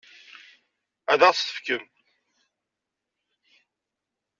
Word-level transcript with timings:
Ad 1.11 1.21
ɣ-tt-tefkem? 1.29 1.83